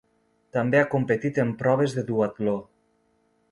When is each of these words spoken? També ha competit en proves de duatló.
També 0.55 0.79
ha 0.83 0.87
competit 0.93 1.37
en 1.45 1.53
proves 1.61 1.95
de 1.99 2.07
duatló. 2.11 2.57